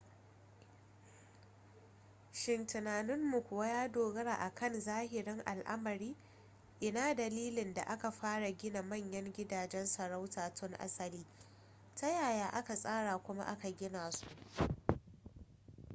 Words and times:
shin 2.31 2.67
tunaninmu 2.67 3.41
kuwa 3.41 3.67
ya 3.67 3.87
dogara 3.89 4.33
a 4.37 4.49
kan 4.49 4.79
zahirin 4.81 5.41
al'amari 5.45 6.15
ina 6.79 7.13
dalilin 7.15 7.73
da 7.73 7.81
aka 7.87 8.11
fara 8.11 8.51
gina 8.51 8.81
manyan 8.81 9.33
gudajen 9.33 9.85
sarauta 9.87 10.53
tun 10.53 10.75
asali 10.75 11.25
ta 11.95 12.07
yaya 12.07 12.47
aka 12.53 12.75
tsara 12.75 13.17
kuma 13.17 13.43
aka 13.45 13.69
gina 13.71 14.11
su 14.11 14.25